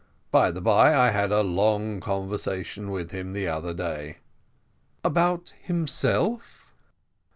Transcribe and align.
By 0.31 0.49
the 0.49 0.61
bye, 0.61 0.95
I 0.95 1.11
had 1.11 1.31
a 1.31 1.43
long 1.43 1.99
conversation 1.99 2.89
with 2.89 3.11
him 3.11 3.33
the 3.33 3.45
other 3.47 3.71
day." 3.71 4.17
"About 5.05 5.53
himself?" 5.61 6.73